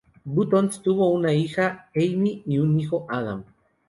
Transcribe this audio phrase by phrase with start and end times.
[0.25, 3.43] Buttons tuvo una hija, Amy, y un hijo, Adam.